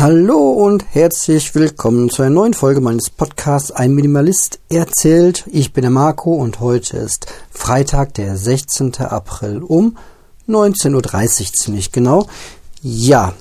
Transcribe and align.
Hallo 0.00 0.52
und 0.52 0.84
herzlich 0.94 1.56
willkommen 1.56 2.08
zu 2.08 2.22
einer 2.22 2.30
neuen 2.30 2.54
Folge 2.54 2.80
meines 2.80 3.10
Podcasts 3.10 3.72
Ein 3.72 3.96
Minimalist 3.96 4.60
erzählt. 4.68 5.44
Ich 5.50 5.72
bin 5.72 5.82
der 5.82 5.90
Marco 5.90 6.34
und 6.34 6.60
heute 6.60 6.98
ist 6.98 7.26
Freitag, 7.50 8.14
der 8.14 8.36
16. 8.36 8.94
April 9.00 9.60
um 9.60 9.96
19.30 10.48 10.94
Uhr 10.94 11.52
ziemlich 11.52 11.90
genau. 11.90 12.28
Ja, 12.80 13.32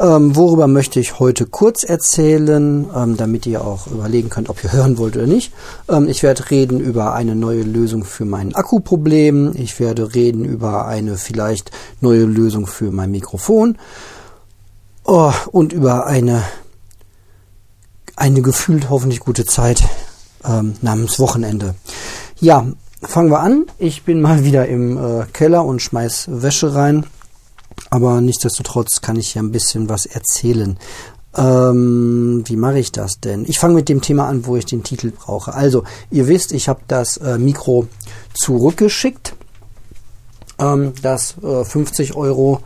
ähm, 0.00 0.34
worüber 0.34 0.66
möchte 0.66 0.98
ich 0.98 1.20
heute 1.20 1.46
kurz 1.46 1.84
erzählen, 1.84 2.88
ähm, 2.92 3.16
damit 3.16 3.46
ihr 3.46 3.64
auch 3.64 3.86
überlegen 3.86 4.30
könnt, 4.30 4.48
ob 4.48 4.64
ihr 4.64 4.72
hören 4.72 4.98
wollt 4.98 5.16
oder 5.16 5.28
nicht. 5.28 5.52
Ähm, 5.88 6.08
ich 6.08 6.24
werde 6.24 6.50
reden 6.50 6.80
über 6.80 7.14
eine 7.14 7.36
neue 7.36 7.62
Lösung 7.62 8.02
für 8.02 8.24
mein 8.24 8.52
Akkuproblem. 8.56 9.52
Ich 9.54 9.78
werde 9.78 10.12
reden 10.12 10.44
über 10.44 10.86
eine 10.88 11.16
vielleicht 11.16 11.70
neue 12.00 12.24
Lösung 12.24 12.66
für 12.66 12.90
mein 12.90 13.12
Mikrofon. 13.12 13.78
Oh, 15.12 15.32
und 15.50 15.72
über 15.72 16.06
eine, 16.06 16.44
eine 18.14 18.42
gefühlt 18.42 18.90
hoffentlich 18.90 19.18
gute 19.18 19.44
Zeit 19.44 19.82
ähm, 20.44 20.76
namens 20.82 21.18
Wochenende. 21.18 21.74
Ja, 22.38 22.64
fangen 23.02 23.32
wir 23.32 23.40
an. 23.40 23.66
Ich 23.80 24.04
bin 24.04 24.20
mal 24.20 24.44
wieder 24.44 24.68
im 24.68 24.96
äh, 24.96 25.26
Keller 25.32 25.64
und 25.64 25.82
schmeiß 25.82 26.28
Wäsche 26.30 26.76
rein. 26.76 27.06
Aber 27.90 28.20
nichtsdestotrotz 28.20 29.00
kann 29.00 29.16
ich 29.16 29.32
hier 29.32 29.42
ein 29.42 29.50
bisschen 29.50 29.88
was 29.88 30.06
erzählen. 30.06 30.78
Ähm, 31.36 32.44
wie 32.46 32.56
mache 32.56 32.78
ich 32.78 32.92
das 32.92 33.18
denn? 33.18 33.44
Ich 33.46 33.58
fange 33.58 33.74
mit 33.74 33.88
dem 33.88 34.02
Thema 34.02 34.28
an, 34.28 34.46
wo 34.46 34.54
ich 34.54 34.66
den 34.66 34.84
Titel 34.84 35.10
brauche. 35.10 35.54
Also, 35.54 35.82
ihr 36.12 36.28
wisst, 36.28 36.52
ich 36.52 36.68
habe 36.68 36.82
das 36.86 37.16
äh, 37.16 37.36
Mikro 37.36 37.88
zurückgeschickt. 38.34 39.34
Ähm, 40.60 40.92
das 41.02 41.34
äh, 41.42 41.64
50 41.64 42.14
Euro 42.14 42.60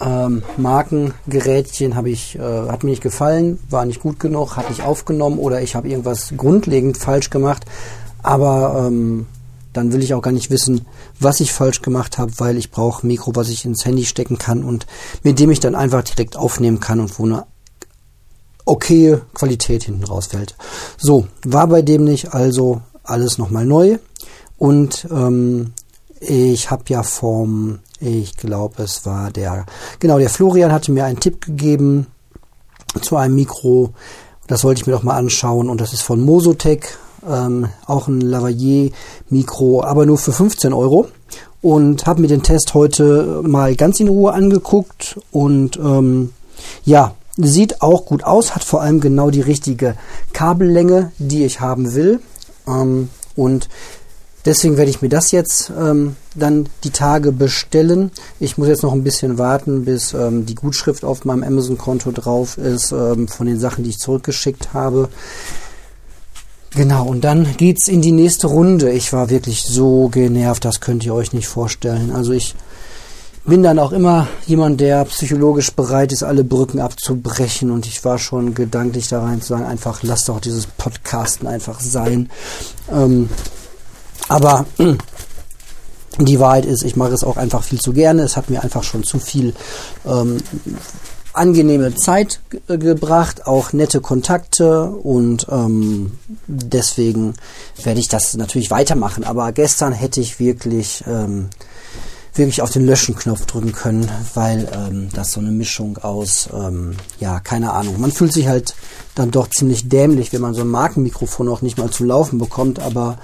ähm, 0.00 0.42
Markengerätchen 0.56 1.94
habe 1.94 2.10
ich, 2.10 2.36
äh, 2.36 2.40
hat 2.40 2.84
mir 2.84 2.90
nicht 2.90 3.02
gefallen, 3.02 3.58
war 3.68 3.84
nicht 3.84 4.00
gut 4.00 4.18
genug, 4.18 4.56
hat 4.56 4.70
nicht 4.70 4.82
aufgenommen 4.82 5.38
oder 5.38 5.60
ich 5.62 5.74
habe 5.74 5.88
irgendwas 5.88 6.32
grundlegend 6.36 6.98
falsch 6.98 7.30
gemacht. 7.30 7.64
Aber 8.22 8.86
ähm, 8.86 9.26
dann 9.72 9.92
will 9.92 10.02
ich 10.02 10.14
auch 10.14 10.22
gar 10.22 10.32
nicht 10.32 10.50
wissen, 10.50 10.86
was 11.18 11.40
ich 11.40 11.52
falsch 11.52 11.82
gemacht 11.82 12.18
habe, 12.18 12.32
weil 12.38 12.56
ich 12.56 12.70
brauche 12.70 13.06
Mikro, 13.06 13.32
was 13.34 13.48
ich 13.48 13.64
ins 13.64 13.84
Handy 13.84 14.04
stecken 14.04 14.38
kann 14.38 14.64
und 14.64 14.86
mit 15.22 15.38
dem 15.38 15.50
ich 15.50 15.60
dann 15.60 15.74
einfach 15.74 16.02
direkt 16.02 16.36
aufnehmen 16.36 16.80
kann 16.80 17.00
und 17.00 17.18
wo 17.18 17.24
eine 17.24 17.44
okaye 18.64 19.20
Qualität 19.34 19.84
hinten 19.84 20.04
rausfällt. 20.04 20.56
So, 20.96 21.26
war 21.44 21.66
bei 21.66 21.82
dem 21.82 22.04
nicht, 22.04 22.34
also 22.34 22.82
alles 23.04 23.38
nochmal 23.38 23.64
neu. 23.64 23.98
Und 24.58 25.06
ähm, 25.10 25.72
ich 26.20 26.70
habe 26.70 26.84
ja 26.88 27.02
vom, 27.02 27.78
ich 28.00 28.36
glaube, 28.36 28.82
es 28.82 29.04
war 29.04 29.30
der, 29.30 29.66
genau, 29.98 30.18
der 30.18 30.30
Florian 30.30 30.72
hatte 30.72 30.90
mir 30.90 31.04
einen 31.04 31.20
Tipp 31.20 31.44
gegeben 31.44 32.06
zu 33.02 33.16
einem 33.16 33.34
Mikro. 33.34 33.90
Das 34.46 34.64
wollte 34.64 34.80
ich 34.80 34.86
mir 34.86 34.94
doch 34.94 35.02
mal 35.02 35.16
anschauen 35.16 35.68
und 35.68 35.80
das 35.80 35.92
ist 35.92 36.02
von 36.02 36.20
Mosotec, 36.20 36.98
ähm, 37.28 37.68
auch 37.86 38.08
ein 38.08 38.20
Lavalier-Mikro, 38.20 39.84
aber 39.84 40.06
nur 40.06 40.18
für 40.18 40.32
15 40.32 40.72
Euro. 40.72 41.08
Und 41.62 42.06
habe 42.06 42.22
mir 42.22 42.28
den 42.28 42.42
Test 42.42 42.72
heute 42.72 43.42
mal 43.44 43.76
ganz 43.76 44.00
in 44.00 44.08
Ruhe 44.08 44.32
angeguckt 44.32 45.20
und 45.30 45.76
ähm, 45.76 46.32
ja, 46.86 47.14
sieht 47.36 47.82
auch 47.82 48.06
gut 48.06 48.24
aus, 48.24 48.54
hat 48.54 48.64
vor 48.64 48.80
allem 48.80 49.00
genau 49.00 49.28
die 49.28 49.42
richtige 49.42 49.94
Kabellänge, 50.32 51.12
die 51.18 51.44
ich 51.44 51.60
haben 51.60 51.94
will. 51.94 52.20
Ähm, 52.66 53.10
und 53.36 53.68
Deswegen 54.44 54.78
werde 54.78 54.90
ich 54.90 55.02
mir 55.02 55.10
das 55.10 55.32
jetzt 55.32 55.70
ähm, 55.78 56.16
dann 56.34 56.66
die 56.84 56.90
Tage 56.90 57.30
bestellen. 57.30 58.10
Ich 58.38 58.56
muss 58.56 58.68
jetzt 58.68 58.82
noch 58.82 58.92
ein 58.92 59.04
bisschen 59.04 59.36
warten, 59.36 59.84
bis 59.84 60.14
ähm, 60.14 60.46
die 60.46 60.54
Gutschrift 60.54 61.04
auf 61.04 61.24
meinem 61.24 61.42
Amazon-Konto 61.42 62.12
drauf 62.12 62.56
ist 62.56 62.92
ähm, 62.92 63.28
von 63.28 63.46
den 63.46 63.60
Sachen, 63.60 63.84
die 63.84 63.90
ich 63.90 63.98
zurückgeschickt 63.98 64.72
habe. 64.72 65.10
Genau, 66.74 67.06
und 67.06 67.22
dann 67.22 67.56
geht's 67.56 67.88
in 67.88 68.00
die 68.00 68.12
nächste 68.12 68.46
Runde. 68.46 68.92
Ich 68.92 69.12
war 69.12 69.28
wirklich 69.28 69.64
so 69.64 70.08
genervt, 70.08 70.64
das 70.64 70.80
könnt 70.80 71.04
ihr 71.04 71.14
euch 71.14 71.32
nicht 71.32 71.48
vorstellen. 71.48 72.12
Also 72.12 72.32
ich 72.32 72.54
bin 73.44 73.62
dann 73.62 73.78
auch 73.78 73.92
immer 73.92 74.28
jemand, 74.46 74.80
der 74.80 75.04
psychologisch 75.06 75.72
bereit 75.72 76.12
ist, 76.12 76.22
alle 76.22 76.44
Brücken 76.44 76.78
abzubrechen. 76.78 77.70
Und 77.70 77.86
ich 77.86 78.04
war 78.04 78.18
schon 78.18 78.54
gedanklich 78.54 79.08
da 79.08 79.22
rein 79.22 79.42
zu 79.42 79.48
sagen, 79.48 79.64
einfach 79.64 80.02
lasst 80.02 80.28
doch 80.28 80.40
dieses 80.40 80.66
Podcasten 80.66 81.48
einfach 81.48 81.80
sein. 81.80 82.30
Ähm, 82.92 83.28
aber 84.28 84.66
die 86.18 86.40
Wahrheit 86.40 86.66
ist, 86.66 86.82
ich 86.82 86.96
mache 86.96 87.12
es 87.12 87.24
auch 87.24 87.36
einfach 87.36 87.62
viel 87.62 87.80
zu 87.80 87.92
gerne. 87.92 88.22
Es 88.22 88.36
hat 88.36 88.50
mir 88.50 88.62
einfach 88.62 88.82
schon 88.82 89.04
zu 89.04 89.18
viel 89.18 89.54
ähm, 90.06 90.38
angenehme 91.32 91.94
Zeit 91.94 92.40
gebracht, 92.66 93.46
auch 93.46 93.72
nette 93.72 94.00
Kontakte 94.00 94.90
und 94.90 95.46
ähm, 95.50 96.18
deswegen 96.46 97.34
werde 97.82 98.00
ich 98.00 98.08
das 98.08 98.36
natürlich 98.36 98.70
weitermachen. 98.70 99.24
Aber 99.24 99.52
gestern 99.52 99.92
hätte 99.92 100.20
ich 100.20 100.40
wirklich 100.40 101.04
ähm, 101.06 101.48
wirklich 102.34 102.62
auf 102.62 102.70
den 102.70 102.86
Löschen-Knopf 102.86 103.46
drücken 103.46 103.72
können, 103.72 104.08
weil 104.34 104.68
ähm, 104.72 105.08
das 105.12 105.32
so 105.32 105.40
eine 105.40 105.50
Mischung 105.50 105.98
aus, 105.98 106.48
ähm, 106.52 106.96
ja, 107.18 107.40
keine 107.40 107.72
Ahnung. 107.72 108.00
Man 108.00 108.12
fühlt 108.12 108.32
sich 108.32 108.48
halt 108.48 108.74
dann 109.14 109.30
doch 109.30 109.48
ziemlich 109.50 109.88
dämlich, 109.88 110.32
wenn 110.32 110.40
man 110.40 110.54
so 110.54 110.62
ein 110.62 110.68
Markenmikrofon 110.68 111.48
auch 111.48 111.62
nicht 111.62 111.78
mal 111.78 111.90
zu 111.90 112.04
laufen 112.04 112.38
bekommt, 112.38 112.78
aber 112.78 113.18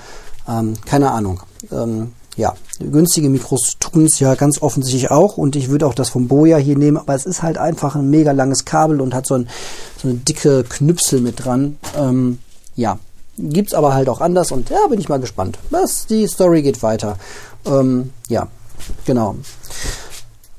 ähm, 0.48 0.74
keine 0.84 1.10
Ahnung. 1.10 1.40
Ähm, 1.72 2.12
ja, 2.36 2.54
günstige 2.78 3.30
Mikros 3.30 3.76
tun 3.80 4.04
es 4.04 4.20
ja 4.20 4.34
ganz 4.34 4.60
offensichtlich 4.60 5.10
auch 5.10 5.38
und 5.38 5.56
ich 5.56 5.70
würde 5.70 5.86
auch 5.86 5.94
das 5.94 6.10
vom 6.10 6.28
Boja 6.28 6.58
hier 6.58 6.76
nehmen, 6.76 6.98
aber 6.98 7.14
es 7.14 7.24
ist 7.24 7.42
halt 7.42 7.56
einfach 7.56 7.96
ein 7.96 8.10
mega 8.10 8.32
langes 8.32 8.66
Kabel 8.66 9.00
und 9.00 9.14
hat 9.14 9.26
so, 9.26 9.34
ein, 9.34 9.48
so 10.00 10.08
eine 10.08 10.18
dicke 10.18 10.64
Knüpsel 10.64 11.20
mit 11.20 11.44
dran. 11.44 11.78
Ähm, 11.96 12.38
ja, 12.74 12.98
gibt's 13.38 13.72
aber 13.72 13.94
halt 13.94 14.08
auch 14.08 14.20
anders 14.20 14.52
und 14.52 14.68
ja, 14.68 14.86
bin 14.88 15.00
ich 15.00 15.08
mal 15.08 15.20
gespannt. 15.20 15.58
Was, 15.70 16.06
die 16.06 16.26
Story 16.26 16.62
geht 16.62 16.82
weiter. 16.82 17.16
Ähm, 17.64 18.12
ja, 18.28 18.48
genau. 19.06 19.36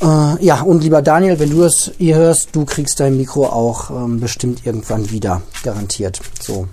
Äh, 0.02 0.44
ja, 0.44 0.62
und 0.62 0.84
lieber 0.84 1.02
Daniel, 1.02 1.40
wenn 1.40 1.50
du 1.52 1.64
es 1.64 1.92
hier 1.98 2.16
hörst, 2.16 2.50
du 2.56 2.66
kriegst 2.66 3.00
dein 3.00 3.18
Mikro 3.18 3.46
auch 3.46 3.90
ähm, 3.90 4.20
bestimmt 4.20 4.66
irgendwann 4.66 5.10
wieder, 5.12 5.42
garantiert. 5.64 6.22
So. 6.40 6.68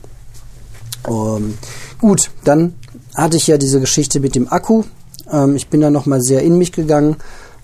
Ähm, 1.07 1.59
gut, 1.99 2.31
dann 2.45 2.75
hatte 3.15 3.37
ich 3.37 3.47
ja 3.47 3.59
diese 3.59 3.81
Geschichte 3.81 4.21
mit 4.21 4.35
dem 4.35 4.53
Akku. 4.53 4.85
Ähm, 5.31 5.57
ich 5.57 5.69
bin 5.69 5.81
da 5.81 5.91
nochmal 5.91 6.21
sehr 6.21 6.43
in 6.43 6.59
mich 6.59 6.73
gegangen 6.73 7.17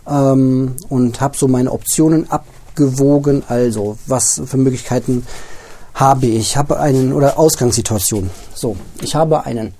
ähm, 0.09 0.77
und 0.88 1.21
habe 1.21 1.37
so 1.37 1.49
meine 1.49 1.72
Optionen 1.72 2.31
abgewogen. 2.31 3.43
Also, 3.49 3.99
was 4.06 4.43
für 4.44 4.56
Möglichkeiten 4.56 5.27
habe 5.94 6.27
ich? 6.27 6.39
Ich 6.39 6.56
habe 6.56 6.78
einen, 6.78 7.12
oder 7.12 7.39
Ausgangssituation. 7.39 8.31
So, 8.55 8.77
ich 9.03 9.15
habe 9.15 9.44
einen 9.44 9.75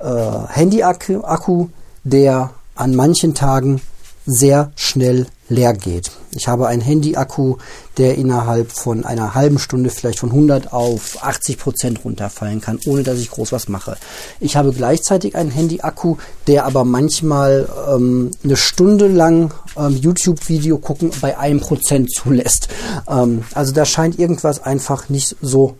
äh, 0.00 0.46
Handy-Akku, 0.48 1.68
der 2.04 2.50
an 2.74 2.94
manchen 2.94 3.34
Tagen 3.34 3.80
sehr 4.26 4.72
schnell 4.74 5.26
leer 5.48 5.72
geht. 5.72 6.10
Ich 6.32 6.48
habe 6.48 6.66
einen 6.66 6.82
Handy-Akku, 6.82 7.56
der 7.96 8.16
innerhalb 8.16 8.72
von 8.72 9.04
einer 9.04 9.34
halben 9.34 9.58
Stunde 9.58 9.90
vielleicht 9.90 10.18
von 10.18 10.30
100 10.30 10.72
auf 10.72 11.22
80 11.22 11.58
Prozent 11.58 12.04
runterfallen 12.04 12.60
kann, 12.60 12.80
ohne 12.86 13.04
dass 13.04 13.18
ich 13.18 13.30
groß 13.30 13.52
was 13.52 13.68
mache. 13.68 13.96
Ich 14.40 14.56
habe 14.56 14.72
gleichzeitig 14.72 15.36
einen 15.36 15.50
Handy-Akku, 15.50 16.16
der 16.48 16.66
aber 16.66 16.84
manchmal 16.84 17.68
ähm, 17.88 18.32
eine 18.42 18.56
Stunde 18.56 19.06
lang 19.06 19.54
ähm, 19.76 19.96
YouTube-Video 19.96 20.78
gucken 20.78 21.12
bei 21.20 21.38
einem 21.38 21.60
Prozent 21.60 22.12
zulässt. 22.12 22.68
Ähm, 23.08 23.44
also 23.54 23.72
da 23.72 23.84
scheint 23.84 24.18
irgendwas 24.18 24.62
einfach 24.62 25.08
nicht 25.08 25.36
so 25.40 25.76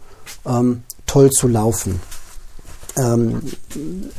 ähm, 0.46 0.84
toll 1.06 1.30
zu 1.30 1.48
laufen. 1.48 2.00
Ähm, 2.96 3.42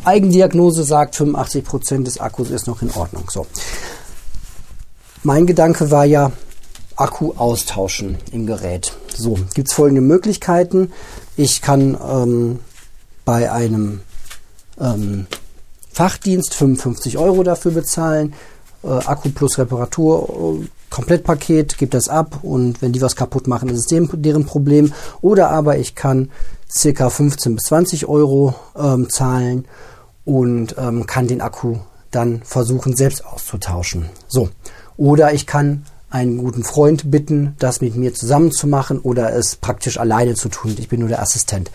Eigendiagnose 0.03 0.83
sagt, 0.83 1.15
85 1.15 1.63
Prozent 1.63 2.07
des 2.07 2.19
Akkus 2.19 2.51
ist 2.51 2.67
noch 2.67 2.81
in 2.81 2.91
Ordnung. 2.91 3.23
So. 3.31 3.47
Mein 5.27 5.45
Gedanke 5.45 5.91
war 5.91 6.05
ja, 6.05 6.31
Akku 6.95 7.33
austauschen 7.35 8.17
im 8.31 8.45
Gerät. 8.45 8.93
So, 9.13 9.37
gibt 9.53 9.67
es 9.67 9.73
folgende 9.73 9.99
Möglichkeiten. 9.99 10.93
Ich 11.35 11.61
kann 11.61 11.97
ähm, 12.01 12.59
bei 13.25 13.51
einem 13.51 13.99
ähm, 14.79 15.27
Fachdienst 15.91 16.53
55 16.53 17.17
Euro 17.17 17.43
dafür 17.43 17.71
bezahlen. 17.71 18.35
Äh, 18.85 18.87
Akku 18.87 19.27
plus 19.27 19.57
Reparatur, 19.57 20.61
äh, 20.61 20.67
Komplettpaket, 20.89 21.77
gibt 21.77 21.93
das 21.93 22.07
ab 22.07 22.39
und 22.43 22.81
wenn 22.81 22.93
die 22.93 23.01
was 23.01 23.17
kaputt 23.17 23.47
machen, 23.47 23.67
ist 23.67 23.79
es 23.79 23.87
dem, 23.87 24.09
deren 24.13 24.45
Problem. 24.45 24.93
Oder 25.19 25.49
aber 25.49 25.77
ich 25.77 25.93
kann 25.93 26.31
circa 26.71 27.09
15 27.09 27.55
bis 27.55 27.65
20 27.65 28.05
Euro 28.05 28.55
ähm, 28.77 29.09
zahlen 29.09 29.65
und 30.23 30.77
ähm, 30.77 31.05
kann 31.05 31.27
den 31.27 31.41
Akku 31.41 31.79
dann 32.11 32.41
versuchen 32.45 32.95
selbst 32.95 33.25
auszutauschen. 33.25 34.05
So, 34.29 34.47
oder 34.97 35.33
ich 35.33 35.47
kann 35.47 35.85
einen 36.09 36.37
guten 36.37 36.63
Freund 36.63 37.11
bitten, 37.11 37.55
das 37.59 37.81
mit 37.81 37.95
mir 37.95 38.13
zusammen 38.13 38.51
zu 38.51 38.67
machen 38.67 38.99
oder 38.99 39.33
es 39.33 39.55
praktisch 39.55 39.99
alleine 39.99 40.35
zu 40.35 40.49
tun. 40.49 40.75
Ich 40.79 40.89
bin 40.89 41.01
nur 41.01 41.09
der 41.09 41.21
Assistent. 41.21 41.69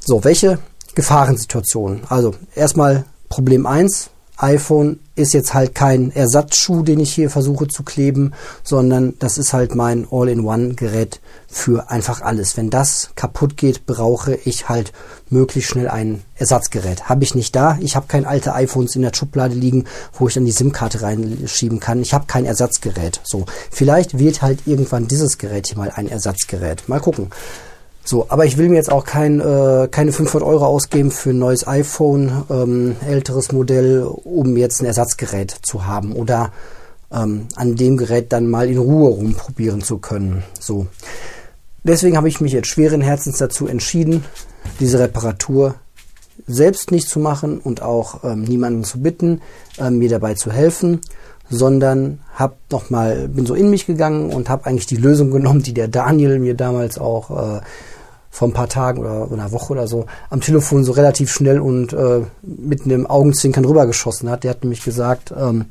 So, 0.00 0.24
welche 0.24 0.58
Gefahrensituationen? 0.94 2.02
Also 2.08 2.34
erstmal 2.54 3.04
Problem 3.28 3.66
1, 3.66 4.10
iPhone 4.38 5.00
ist 5.16 5.32
jetzt 5.32 5.54
halt 5.54 5.74
kein 5.74 6.10
Ersatzschuh, 6.10 6.82
den 6.82 7.00
ich 7.00 7.12
hier 7.12 7.30
versuche 7.30 7.68
zu 7.68 7.82
kleben, 7.82 8.32
sondern 8.62 9.14
das 9.18 9.38
ist 9.38 9.52
halt 9.52 9.74
mein 9.74 10.06
All-in-One-Gerät 10.10 11.20
für 11.46 11.90
einfach 11.90 12.20
alles. 12.20 12.56
Wenn 12.56 12.70
das 12.70 13.10
kaputt 13.14 13.56
geht, 13.56 13.86
brauche 13.86 14.34
ich 14.34 14.68
halt 14.68 14.92
möglichst 15.30 15.70
schnell 15.70 15.88
ein 15.88 16.22
Ersatzgerät. 16.36 17.08
Habe 17.08 17.22
ich 17.22 17.34
nicht 17.34 17.54
da. 17.54 17.78
Ich 17.80 17.94
habe 17.94 18.06
kein 18.08 18.26
alte 18.26 18.54
iPhones 18.54 18.96
in 18.96 19.02
der 19.02 19.14
Schublade 19.14 19.54
liegen, 19.54 19.84
wo 20.12 20.26
ich 20.26 20.34
dann 20.34 20.44
die 20.44 20.52
SIM-Karte 20.52 21.02
reinschieben 21.02 21.78
kann. 21.78 22.02
Ich 22.02 22.12
habe 22.12 22.26
kein 22.26 22.44
Ersatzgerät. 22.44 23.20
So, 23.22 23.46
vielleicht 23.70 24.18
wird 24.18 24.42
halt 24.42 24.66
irgendwann 24.66 25.06
dieses 25.06 25.38
Gerät 25.38 25.68
hier 25.68 25.78
mal 25.78 25.92
ein 25.94 26.08
Ersatzgerät. 26.08 26.88
Mal 26.88 27.00
gucken. 27.00 27.30
So, 28.06 28.26
aber 28.28 28.44
ich 28.44 28.58
will 28.58 28.68
mir 28.68 28.76
jetzt 28.76 28.92
auch 28.92 29.04
kein, 29.04 29.40
äh, 29.40 29.88
keine 29.90 30.12
500 30.12 30.46
Euro 30.46 30.66
ausgeben 30.66 31.10
für 31.10 31.30
ein 31.30 31.38
neues 31.38 31.66
iPhone, 31.66 32.44
ähm, 32.50 32.96
älteres 33.06 33.50
Modell, 33.50 34.02
um 34.02 34.58
jetzt 34.58 34.82
ein 34.82 34.86
Ersatzgerät 34.86 35.56
zu 35.62 35.86
haben 35.86 36.12
oder 36.12 36.52
ähm, 37.10 37.46
an 37.56 37.76
dem 37.76 37.96
Gerät 37.96 38.30
dann 38.32 38.46
mal 38.46 38.68
in 38.68 38.76
Ruhe 38.76 39.08
rumprobieren 39.08 39.82
zu 39.82 39.98
können. 39.98 40.44
So. 40.60 40.86
Deswegen 41.82 42.18
habe 42.18 42.28
ich 42.28 42.42
mich 42.42 42.52
jetzt 42.52 42.68
schweren 42.68 43.00
Herzens 43.00 43.38
dazu 43.38 43.66
entschieden, 43.66 44.24
diese 44.80 44.98
Reparatur 44.98 45.76
selbst 46.46 46.90
nicht 46.90 47.08
zu 47.08 47.18
machen 47.20 47.58
und 47.58 47.80
auch 47.80 48.22
ähm, 48.24 48.42
niemanden 48.42 48.84
zu 48.84 49.00
bitten, 49.00 49.40
ähm, 49.78 49.98
mir 49.98 50.10
dabei 50.10 50.34
zu 50.34 50.52
helfen, 50.52 51.00
sondern 51.50 52.20
hab 52.34 52.56
noch 52.70 52.90
mal 52.90 53.28
bin 53.28 53.46
so 53.46 53.54
in 53.54 53.70
mich 53.70 53.86
gegangen 53.86 54.32
und 54.32 54.48
habe 54.48 54.66
eigentlich 54.66 54.86
die 54.86 54.96
Lösung 54.96 55.30
genommen, 55.30 55.62
die 55.62 55.74
der 55.74 55.88
Daniel 55.88 56.38
mir 56.38 56.54
damals 56.54 56.98
auch 56.98 57.30
äh, 57.30 57.60
vor 58.30 58.48
ein 58.48 58.52
paar 58.52 58.68
Tagen 58.68 59.00
oder 59.00 59.30
einer 59.30 59.52
Woche 59.52 59.72
oder 59.72 59.86
so 59.86 60.06
am 60.30 60.40
Telefon 60.40 60.84
so 60.84 60.92
relativ 60.92 61.30
schnell 61.30 61.60
und 61.60 61.92
äh, 61.92 62.22
mit 62.42 62.84
einem 62.84 63.06
Augenzwinkern 63.06 63.64
rübergeschossen 63.64 64.28
hat. 64.28 64.42
Der 64.42 64.50
hat 64.50 64.64
nämlich 64.64 64.82
gesagt, 64.82 65.32
ähm, 65.36 65.66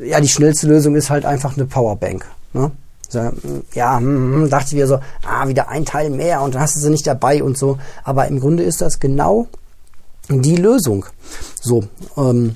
ja, 0.00 0.20
die 0.20 0.28
schnellste 0.28 0.66
Lösung 0.68 0.96
ist 0.96 1.10
halt 1.10 1.26
einfach 1.26 1.56
eine 1.56 1.66
Powerbank. 1.66 2.26
Ne? 2.54 2.70
Ja, 3.74 3.98
hm, 3.98 4.34
hm, 4.34 4.50
dachte 4.50 4.68
ich 4.68 4.76
wieder 4.76 4.86
so, 4.86 5.00
ah, 5.26 5.46
wieder 5.46 5.68
ein 5.68 5.84
Teil 5.84 6.08
mehr 6.08 6.40
und 6.40 6.54
dann 6.54 6.62
hast 6.62 6.76
du 6.76 6.80
sie 6.80 6.88
nicht 6.88 7.06
dabei 7.06 7.42
und 7.42 7.58
so. 7.58 7.78
Aber 8.04 8.26
im 8.28 8.40
Grunde 8.40 8.62
ist 8.62 8.80
das 8.80 9.00
genau 9.00 9.48
die 10.30 10.56
Lösung. 10.56 11.04
So, 11.60 11.84
ähm, 12.16 12.54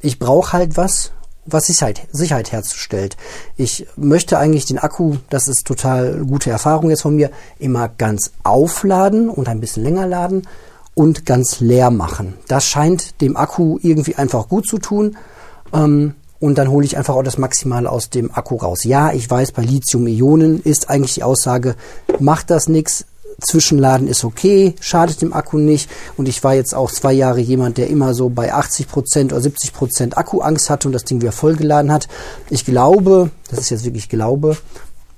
ich 0.00 0.18
brauche 0.18 0.52
halt 0.54 0.76
was, 0.76 1.12
was 1.50 1.66
Sicherheit, 1.66 2.02
Sicherheit 2.12 2.52
herzustellt. 2.52 3.16
Ich 3.56 3.86
möchte 3.96 4.38
eigentlich 4.38 4.66
den 4.66 4.78
Akku, 4.78 5.16
das 5.30 5.48
ist 5.48 5.66
total 5.66 6.24
gute 6.24 6.50
Erfahrung 6.50 6.90
jetzt 6.90 7.02
von 7.02 7.16
mir, 7.16 7.30
immer 7.58 7.88
ganz 7.88 8.32
aufladen 8.42 9.28
und 9.28 9.48
ein 9.48 9.60
bisschen 9.60 9.82
länger 9.82 10.06
laden 10.06 10.46
und 10.94 11.26
ganz 11.26 11.60
leer 11.60 11.90
machen. 11.90 12.34
Das 12.48 12.66
scheint 12.66 13.20
dem 13.20 13.36
Akku 13.36 13.78
irgendwie 13.82 14.16
einfach 14.16 14.48
gut 14.48 14.66
zu 14.66 14.78
tun. 14.78 15.16
Ähm, 15.72 16.14
und 16.40 16.56
dann 16.56 16.68
hole 16.68 16.86
ich 16.86 16.96
einfach 16.96 17.16
auch 17.16 17.22
das 17.22 17.38
Maximale 17.38 17.90
aus 17.90 18.10
dem 18.10 18.30
Akku 18.32 18.56
raus. 18.56 18.84
Ja, 18.84 19.12
ich 19.12 19.28
weiß, 19.28 19.52
bei 19.52 19.62
Lithium-Ionen 19.62 20.62
ist 20.62 20.88
eigentlich 20.88 21.14
die 21.14 21.24
Aussage, 21.24 21.74
macht 22.20 22.50
das 22.50 22.68
nichts, 22.68 23.06
Zwischenladen 23.40 24.08
ist 24.08 24.24
okay, 24.24 24.74
schadet 24.80 25.22
dem 25.22 25.32
Akku 25.32 25.58
nicht. 25.58 25.88
Und 26.16 26.28
ich 26.28 26.42
war 26.42 26.54
jetzt 26.54 26.74
auch 26.74 26.90
zwei 26.90 27.12
Jahre 27.12 27.40
jemand, 27.40 27.78
der 27.78 27.88
immer 27.88 28.14
so 28.14 28.28
bei 28.28 28.52
80% 28.52 29.26
oder 29.26 29.38
70% 29.38 30.14
Akkuangst 30.14 30.70
hatte 30.70 30.88
und 30.88 30.92
das 30.92 31.04
Ding 31.04 31.20
wieder 31.20 31.32
vollgeladen 31.32 31.92
hat. 31.92 32.08
Ich 32.50 32.64
glaube, 32.64 33.30
das 33.50 33.60
ist 33.60 33.70
jetzt 33.70 33.84
wirklich 33.84 34.08
Glaube, 34.08 34.56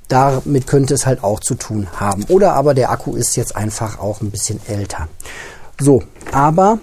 damit 0.08 0.66
könnte 0.66 0.94
es 0.94 1.06
halt 1.06 1.24
auch 1.24 1.40
zu 1.40 1.54
tun 1.54 1.86
haben. 1.96 2.24
Oder 2.28 2.54
aber 2.54 2.74
der 2.74 2.90
Akku 2.90 3.14
ist 3.14 3.36
jetzt 3.36 3.56
einfach 3.56 3.98
auch 3.98 4.20
ein 4.20 4.30
bisschen 4.30 4.60
älter. 4.66 5.08
So, 5.78 6.02
aber 6.32 6.78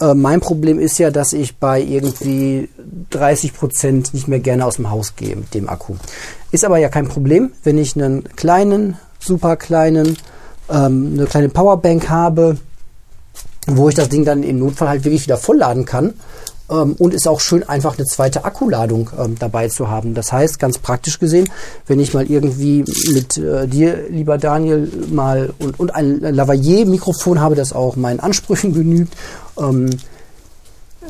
äh, 0.00 0.14
mein 0.14 0.40
Problem 0.40 0.78
ist 0.78 0.98
ja, 0.98 1.10
dass 1.10 1.32
ich 1.32 1.56
bei 1.56 1.80
irgendwie 1.80 2.68
30% 3.12 4.10
nicht 4.12 4.28
mehr 4.28 4.40
gerne 4.40 4.66
aus 4.66 4.76
dem 4.76 4.90
Haus 4.90 5.16
gehe 5.16 5.36
mit 5.36 5.54
dem 5.54 5.68
Akku. 5.68 5.94
Ist 6.50 6.64
aber 6.64 6.78
ja 6.78 6.88
kein 6.88 7.08
Problem, 7.08 7.52
wenn 7.62 7.78
ich 7.78 7.96
einen 7.96 8.24
kleinen, 8.36 8.98
super 9.18 9.56
kleinen 9.56 10.18
ähm, 10.70 11.14
eine 11.14 11.26
kleine 11.26 11.48
Powerbank 11.48 12.08
habe, 12.08 12.56
wo 13.66 13.88
ich 13.88 13.94
das 13.94 14.08
Ding 14.08 14.24
dann 14.24 14.42
im 14.42 14.58
Notfall 14.58 14.88
halt 14.88 15.04
wirklich 15.04 15.24
wieder 15.24 15.36
vollladen 15.36 15.84
kann. 15.84 16.14
Ähm, 16.70 16.96
und 16.98 17.14
ist 17.14 17.26
auch 17.26 17.40
schön, 17.40 17.66
einfach 17.66 17.96
eine 17.96 18.06
zweite 18.06 18.44
Akkuladung 18.44 19.10
ähm, 19.18 19.36
dabei 19.38 19.68
zu 19.68 19.88
haben. 19.88 20.14
Das 20.14 20.32
heißt, 20.32 20.58
ganz 20.58 20.78
praktisch 20.78 21.18
gesehen, 21.18 21.48
wenn 21.86 21.98
ich 21.98 22.12
mal 22.12 22.30
irgendwie 22.30 22.84
mit 23.12 23.38
äh, 23.38 23.66
dir, 23.66 24.08
lieber 24.10 24.36
Daniel, 24.36 24.90
mal 25.10 25.54
und, 25.58 25.80
und 25.80 25.94
ein 25.94 26.20
Lavalier-Mikrofon 26.20 27.40
habe, 27.40 27.54
das 27.54 27.72
auch 27.72 27.96
meinen 27.96 28.20
Ansprüchen 28.20 28.74
genügt, 28.74 29.14
ähm, 29.58 29.88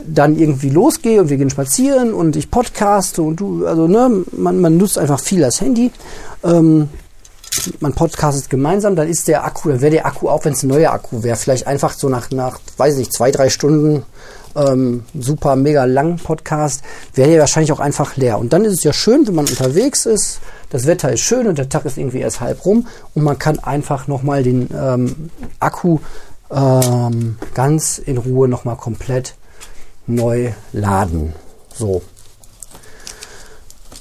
dann 0.06 0.38
irgendwie 0.38 0.70
losgehe 0.70 1.20
und 1.20 1.28
wir 1.28 1.37
gehen 1.38 1.50
spazieren 1.50 2.14
und 2.14 2.37
ich 2.37 2.52
podcaste 2.52 3.20
und 3.20 3.40
du, 3.40 3.66
also 3.66 3.88
ne, 3.88 4.25
man, 4.37 4.61
man 4.61 4.76
nutzt 4.76 4.96
einfach 4.96 5.19
viel 5.19 5.40
das 5.40 5.61
Handy. 5.61 5.90
Ähm, 6.44 6.88
man 7.81 7.93
podcastet 7.93 8.50
gemeinsam, 8.50 8.96
dann 8.96 9.08
ist 9.08 9.28
der 9.28 9.44
Akku, 9.44 9.69
dann 9.69 9.81
wäre 9.81 9.93
der 9.93 10.06
Akku 10.06 10.28
auch, 10.28 10.44
wenn 10.44 10.52
es 10.52 10.62
ein 10.62 10.69
neuer 10.69 10.93
Akku 10.93 11.22
wäre, 11.22 11.37
vielleicht 11.37 11.66
einfach 11.66 11.93
so 11.93 12.08
nach, 12.08 12.31
nach, 12.31 12.58
weiß 12.76 12.96
nicht, 12.96 13.12
zwei, 13.12 13.31
drei 13.31 13.49
Stunden 13.50 14.05
ähm, 14.56 15.05
super 15.19 15.56
mega 15.56 15.84
lang 15.84 16.16
Podcast, 16.16 16.82
wäre 17.14 17.31
der 17.31 17.40
wahrscheinlich 17.40 17.72
auch 17.72 17.81
einfach 17.81 18.16
leer. 18.16 18.38
Und 18.38 18.52
dann 18.52 18.64
ist 18.64 18.75
es 18.75 18.84
ja 18.84 18.93
schön, 18.93 19.26
wenn 19.26 19.34
man 19.34 19.46
unterwegs 19.46 20.06
ist, 20.06 20.40
das 20.70 20.87
Wetter 20.87 21.12
ist 21.12 21.20
schön 21.20 21.46
und 21.46 21.58
der 21.58 21.69
Tag 21.69 21.84
ist 21.84 21.99
irgendwie 21.99 22.20
erst 22.20 22.40
halb 22.40 22.64
rum 22.64 22.87
und 23.14 23.22
man 23.22 23.38
kann 23.38 23.58
einfach 23.58 24.06
nochmal 24.06 24.43
den 24.43 24.69
ähm, 24.75 25.31
Akku 25.61 25.99
ähm, 26.50 27.37
ganz 27.54 27.99
in 27.99 28.19
Ruhe 28.19 28.49
nochmal 28.49 28.76
komplett 28.76 29.34
neu 30.06 30.52
laden. 30.72 31.34
So, 31.75 32.02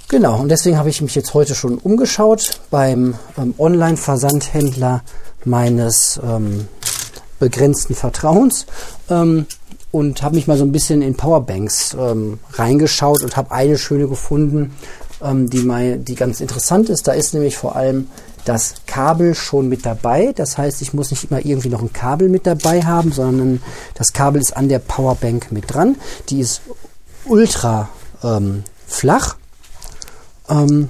Genau, 0.09 0.39
und 0.39 0.47
deswegen 0.47 0.77
habe 0.77 0.89
ich 0.89 1.01
mich 1.01 1.15
jetzt 1.15 1.33
heute 1.33 1.53
schon 1.53 1.77
umgeschaut 1.79 2.61
beim 2.71 3.15
ähm, 3.37 3.53
Online-Versandhändler 3.57 5.03
meines 5.43 6.17
ähm, 6.23 6.69
begrenzten 7.39 7.93
Vertrauens 7.93 8.67
ähm, 9.09 9.47
und 9.91 10.21
habe 10.21 10.35
mich 10.35 10.47
mal 10.47 10.57
so 10.57 10.63
ein 10.63 10.71
bisschen 10.71 11.01
in 11.01 11.15
Powerbanks 11.15 11.93
ähm, 11.99 12.39
reingeschaut 12.53 13.21
und 13.21 13.35
habe 13.35 13.51
eine 13.51 13.77
schöne 13.77 14.07
gefunden, 14.07 14.73
ähm, 15.21 15.49
die, 15.49 15.59
mal, 15.59 15.97
die 15.97 16.15
ganz 16.15 16.39
interessant 16.39 16.87
ist. 16.87 17.09
Da 17.09 17.11
ist 17.11 17.33
nämlich 17.33 17.57
vor 17.57 17.75
allem 17.75 18.07
das 18.45 18.75
Kabel 18.85 19.35
schon 19.35 19.67
mit 19.67 19.85
dabei. 19.85 20.31
Das 20.33 20.57
heißt, 20.57 20.81
ich 20.81 20.93
muss 20.93 21.11
nicht 21.11 21.29
immer 21.29 21.45
irgendwie 21.45 21.69
noch 21.69 21.81
ein 21.81 21.91
Kabel 21.91 22.29
mit 22.29 22.47
dabei 22.47 22.81
haben, 22.81 23.11
sondern 23.11 23.61
das 23.95 24.13
Kabel 24.13 24.39
ist 24.39 24.55
an 24.55 24.69
der 24.69 24.79
Powerbank 24.79 25.51
mit 25.51 25.73
dran. 25.73 25.97
Die 26.29 26.39
ist 26.39 26.61
ultra 27.25 27.89
ähm, 28.23 28.63
flach 28.87 29.35
ähm, 30.49 30.89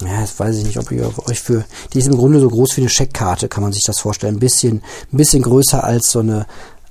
ja, 0.00 0.20
das 0.20 0.38
weiß 0.38 0.56
ich 0.56 0.64
nicht, 0.64 0.78
ob 0.78 0.90
ihr 0.92 1.10
euch 1.26 1.40
für. 1.40 1.64
Die 1.92 1.98
ist 1.98 2.06
im 2.06 2.16
Grunde 2.16 2.40
so 2.40 2.48
groß 2.48 2.76
wie 2.76 2.82
eine 2.82 2.90
Scheckkarte, 2.90 3.48
kann 3.48 3.62
man 3.62 3.72
sich 3.72 3.84
das 3.84 3.98
vorstellen. 3.98 4.36
Ein 4.36 4.40
bisschen, 4.40 4.82
ein 5.12 5.16
bisschen 5.16 5.42
größer 5.42 5.82
als 5.82 6.10
so 6.10 6.20
eine 6.20 6.46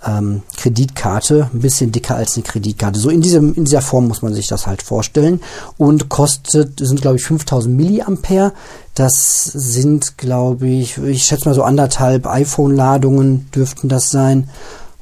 ähm, 0.05 0.43
Kreditkarte, 0.57 1.49
ein 1.53 1.61
bisschen 1.61 1.91
dicker 1.91 2.15
als 2.15 2.35
eine 2.35 2.43
Kreditkarte. 2.43 2.99
So 2.99 3.09
in 3.09 3.21
diesem, 3.21 3.53
in 3.53 3.65
dieser 3.65 3.81
Form 3.81 4.07
muss 4.07 4.21
man 4.21 4.33
sich 4.33 4.47
das 4.47 4.67
halt 4.67 4.81
vorstellen. 4.81 5.41
Und 5.77 6.09
kostet, 6.09 6.79
sind 6.79 7.01
glaube 7.01 7.17
ich 7.17 7.23
5000 7.23 7.75
Milliampere. 7.75 8.53
Das 8.93 9.45
sind, 9.45 10.17
glaube 10.17 10.67
ich, 10.67 10.97
ich 10.97 11.23
schätze 11.23 11.47
mal 11.47 11.55
so 11.55 11.63
anderthalb 11.63 12.27
iPhone-Ladungen 12.27 13.49
dürften 13.51 13.87
das 13.87 14.09
sein. 14.09 14.49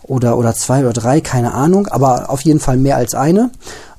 Oder, 0.03 0.37
oder 0.37 0.53
zwei 0.53 0.81
oder 0.81 0.93
drei, 0.93 1.21
keine 1.21 1.53
Ahnung. 1.53 1.87
Aber 1.87 2.29
auf 2.29 2.41
jeden 2.41 2.59
Fall 2.59 2.77
mehr 2.77 2.97
als 2.97 3.15
eine. 3.15 3.49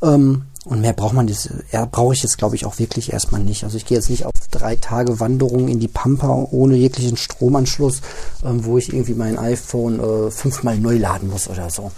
Ähm, 0.00 0.42
und 0.66 0.80
mehr 0.80 0.92
braucht 0.92 1.14
man 1.14 1.28
das, 1.28 1.48
ja, 1.70 1.84
brauche 1.84 2.12
ich 2.12 2.24
jetzt, 2.24 2.38
glaube 2.38 2.56
ich, 2.56 2.66
auch 2.66 2.80
wirklich 2.80 3.12
erstmal 3.12 3.40
nicht. 3.40 3.62
Also 3.62 3.76
ich 3.76 3.86
gehe 3.86 3.96
jetzt 3.96 4.10
nicht 4.10 4.26
auf 4.26 4.32
drei 4.50 4.74
Tage 4.74 5.20
Wanderung 5.20 5.68
in 5.68 5.78
die 5.78 5.86
Pampa 5.86 6.48
ohne 6.50 6.74
jeglichen 6.74 7.16
Stromanschluss, 7.16 8.00
ähm, 8.44 8.64
wo 8.64 8.76
ich 8.76 8.92
irgendwie 8.92 9.14
mein 9.14 9.38
iPhone 9.38 10.00
äh, 10.00 10.32
fünfmal 10.32 10.76
neu 10.76 10.96
laden 10.96 11.30
muss 11.30 11.48
oder 11.48 11.70
so. 11.70 11.92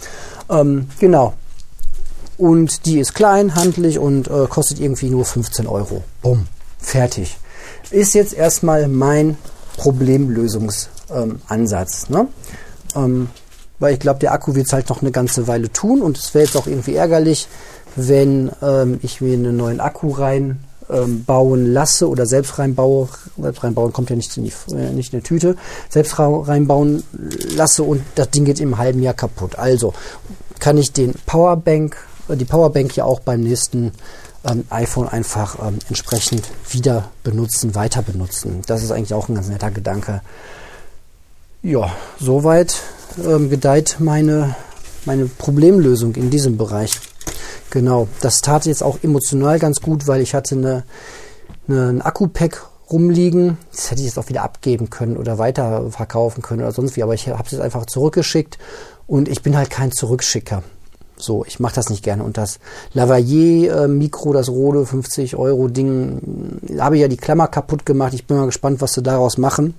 Ähm, 0.51 0.89
genau. 0.99 1.33
Und 2.37 2.85
die 2.85 2.99
ist 2.99 3.15
klein, 3.15 3.55
handlich 3.55 3.99
und 3.99 4.29
äh, 4.29 4.47
kostet 4.49 4.81
irgendwie 4.81 5.09
nur 5.09 5.25
15 5.25 5.67
Euro. 5.67 6.05
Bumm, 6.21 6.47
fertig. 6.79 7.39
Ist 7.91 8.13
jetzt 8.13 8.35
erstmal 8.35 8.87
mein 8.87 9.39
Problemlösungsansatz. 9.79 12.07
Ähm, 12.11 12.15
ne? 12.15 12.29
Ähm, 12.95 13.31
weil 13.79 13.95
ich 13.95 14.01
glaube, 14.01 14.21
der 14.21 14.33
Akku 14.33 14.55
wird 14.55 14.67
es 14.67 14.73
halt 14.73 14.89
noch 14.89 15.03
eine 15.03 15.11
ganze 15.11 15.47
Weile 15.47 15.73
tun 15.73 16.03
und 16.03 16.19
es 16.19 16.35
wäre 16.35 16.45
jetzt 16.45 16.57
auch 16.57 16.67
irgendwie 16.67 16.97
ärgerlich, 16.97 17.49
wenn 17.97 18.51
ähm, 18.63 18.99
ich 19.03 19.21
mir 19.21 19.35
einen 19.35 19.57
neuen 19.57 19.81
Akku 19.81 20.11
rein 20.11 20.61
ähm, 20.91 21.25
lasse 21.73 22.09
oder 22.09 22.27
selbst 22.27 22.59
reinbaue, 22.59 23.09
selbst 23.39 23.63
reinbauen 23.63 23.93
kommt 23.93 24.11
ja 24.11 24.17
nicht 24.17 24.37
in, 24.37 24.45
die, 24.45 24.53
äh, 24.75 24.91
nicht 24.91 25.13
in 25.13 25.19
eine 25.19 25.23
Tüte, 25.23 25.57
selbst 25.89 26.19
reinbauen 26.19 27.03
lasse 27.55 27.83
und 27.83 28.03
das 28.15 28.31
Ding 28.31 28.45
geht 28.45 28.61
im 28.61 28.79
halben 28.79 29.03
Jahr 29.03 29.15
kaputt. 29.15 29.59
Also 29.59 29.93
kann 30.59 30.79
ich 30.79 30.93
den 30.93 31.15
Powerbank, 31.27 31.97
äh, 32.29 32.37
die 32.37 32.45
Powerbank 32.45 32.97
ja 32.97 33.05
auch 33.05 33.21
beim 33.21 33.41
nächsten 33.41 33.93
ähm, 34.45 34.65
iPhone 34.71 35.09
einfach 35.09 35.59
ähm, 35.67 35.79
entsprechend 35.89 36.49
wieder 36.71 37.11
benutzen, 37.23 37.75
weiter 37.75 38.03
benutzen. 38.03 38.63
Das 38.67 38.83
ist 38.83 38.91
eigentlich 38.91 39.15
auch 39.15 39.29
ein 39.29 39.35
ganz 39.35 39.49
netter 39.49 39.71
Gedanke. 39.71 40.23
Ja, 41.63 41.91
soweit 42.21 42.77
ähm, 43.25 43.51
gedeiht 43.51 43.97
meine 43.99 44.55
meine 45.05 45.27
Problemlösung 45.27 46.15
in 46.15 46.31
diesem 46.31 46.57
Bereich. 46.57 46.99
Genau, 47.71 48.09
das 48.21 48.41
tat 48.41 48.67
jetzt 48.67 48.83
auch 48.83 48.99
emotional 49.03 49.59
ganz 49.59 49.81
gut, 49.81 50.07
weil 50.07 50.23
ich 50.23 50.35
hatte 50.35 50.55
eine, 50.55 50.85
eine, 51.69 51.89
ein 51.89 52.03
Akku-Pack 52.03 52.67
rumliegen. 52.91 53.59
Das 53.71 53.91
hätte 53.91 54.01
ich 54.01 54.07
jetzt 54.07 54.19
auch 54.19 54.29
wieder 54.29 54.43
abgeben 54.43 54.91
können 54.91 55.17
oder 55.17 55.39
weiter 55.39 55.91
verkaufen 55.91 56.43
können 56.43 56.63
oder 56.63 56.73
sonst 56.73 56.97
wie, 56.97 57.03
aber 57.03 57.15
ich 57.15 57.29
habe 57.29 57.45
es 57.45 57.53
jetzt 57.53 57.61
einfach 57.61 57.87
zurückgeschickt 57.87 58.59
und 59.07 59.29
ich 59.29 59.43
bin 59.43 59.57
halt 59.57 59.71
kein 59.71 59.93
Zurückschicker. 59.93 60.63
So, 61.21 61.45
ich 61.45 61.59
mache 61.59 61.75
das 61.75 61.91
nicht 61.91 62.05
gerne. 62.05 62.23
Und 62.23 62.39
das 62.39 62.61
Lavalier 62.93 63.75
äh, 63.75 63.89
Mikro, 63.89 64.33
das 64.33 64.49
Rode 64.49 64.87
50 64.87 65.37
Euro 65.37 65.69
Ding, 65.69 66.61
habe 66.79 66.97
ich 66.97 67.03
ja 67.03 67.09
die 67.09 67.17
Klammer 67.17 67.49
kaputt 67.49 67.85
gemacht. 67.85 68.15
Ich 68.15 68.27
bin 68.27 68.37
mal 68.37 68.47
gespannt, 68.47 68.81
was 68.81 68.95
sie 68.95 69.03
daraus 69.03 69.37
machen. 69.37 69.75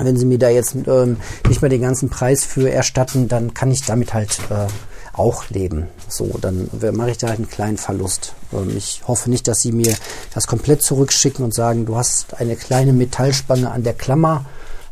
Wenn 0.00 0.16
sie 0.16 0.24
mir 0.24 0.38
da 0.38 0.48
jetzt 0.48 0.74
ähm, 0.86 1.18
nicht 1.48 1.60
mehr 1.60 1.68
den 1.68 1.82
ganzen 1.82 2.08
Preis 2.08 2.44
für 2.44 2.70
erstatten, 2.70 3.28
dann 3.28 3.54
kann 3.54 3.70
ich 3.70 3.84
damit 3.84 4.14
halt 4.14 4.38
äh, 4.50 4.66
auch 5.12 5.50
leben. 5.50 5.88
So, 6.08 6.38
dann 6.40 6.70
mache 6.92 7.10
ich 7.10 7.18
da 7.18 7.28
halt 7.28 7.38
einen 7.38 7.48
kleinen 7.48 7.76
Verlust. 7.76 8.34
Ähm, 8.52 8.74
ich 8.76 9.02
hoffe 9.06 9.30
nicht, 9.30 9.48
dass 9.48 9.60
sie 9.60 9.72
mir 9.72 9.94
das 10.34 10.46
komplett 10.46 10.82
zurückschicken 10.82 11.44
und 11.44 11.54
sagen, 11.54 11.86
du 11.86 11.96
hast 11.96 12.34
eine 12.34 12.56
kleine 12.56 12.92
Metallspanne 12.92 13.70
an 13.70 13.82
der 13.82 13.94
Klammer 13.94 14.46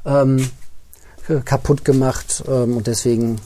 ähm, 0.04 0.50
kaputt 1.44 1.84
gemacht 1.84 2.44
ähm, 2.48 2.76
und 2.76 2.86
deswegen 2.86 3.40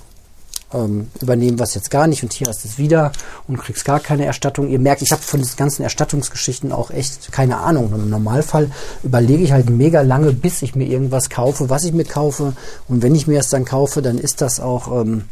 ähm, 0.74 1.08
übernehmen 1.20 1.58
es 1.60 1.74
jetzt 1.74 1.90
gar 1.90 2.06
nicht 2.06 2.22
und 2.22 2.32
hier 2.32 2.48
hast 2.48 2.64
du 2.64 2.68
es 2.68 2.78
wieder 2.78 3.12
und 3.48 3.58
kriegst 3.58 3.84
gar 3.84 4.00
keine 4.00 4.24
Erstattung. 4.24 4.68
Ihr 4.68 4.78
merkt, 4.78 5.02
ich 5.02 5.12
habe 5.12 5.22
von 5.22 5.40
diesen 5.40 5.56
ganzen 5.56 5.82
Erstattungsgeschichten 5.82 6.72
auch 6.72 6.90
echt 6.90 7.32
keine 7.32 7.58
Ahnung. 7.58 7.92
Und 7.92 8.00
Im 8.00 8.10
Normalfall 8.10 8.70
überlege 9.02 9.42
ich 9.42 9.52
halt 9.52 9.70
mega 9.70 10.02
lange, 10.02 10.32
bis 10.32 10.62
ich 10.62 10.74
mir 10.74 10.86
irgendwas 10.86 11.30
kaufe, 11.30 11.70
was 11.70 11.84
ich 11.84 11.92
mir 11.92 12.04
kaufe. 12.04 12.54
Und 12.88 13.02
wenn 13.02 13.14
ich 13.14 13.26
mir 13.26 13.40
es 13.40 13.48
dann 13.48 13.64
kaufe, 13.64 14.02
dann 14.02 14.18
ist 14.18 14.40
das 14.40 14.60
auch 14.60 15.00
ähm, 15.00 15.24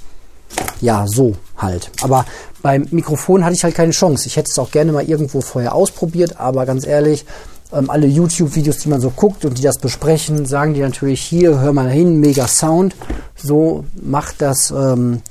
ja 0.81 1.07
so 1.07 1.37
halt. 1.57 1.91
Aber 2.03 2.25
beim 2.63 2.87
Mikrofon 2.91 3.45
hatte 3.45 3.55
ich 3.55 3.65
halt 3.65 3.75
keine 3.75 3.93
Chance. 3.93 4.27
Ich 4.27 4.37
hätte 4.37 4.51
es 4.51 4.59
auch 4.59 4.71
gerne 4.71 4.93
mal 4.93 5.09
irgendwo 5.09 5.41
vorher 5.41 5.75
ausprobiert, 5.75 6.39
aber 6.39 6.67
ganz 6.67 6.87
ehrlich, 6.87 7.25
ähm, 7.73 7.91
alle 7.91 8.07
YouTube-Videos, 8.07 8.79
die 8.79 8.89
man 8.89 9.01
so 9.01 9.11
guckt 9.11 9.45
und 9.45 9.59
die 9.59 9.63
das 9.63 9.79
besprechen, 9.79 10.47
sagen 10.47 10.75
die 10.75 10.81
natürlich 10.81 11.23
hier, 11.23 11.61
hör 11.61 11.73
mal 11.73 11.91
hin, 11.91 12.21
mega 12.21 12.47
Sound. 12.47 12.95
So 13.37 13.85
macht 13.95 14.43
das, 14.43 14.71
ähm, 14.71 15.23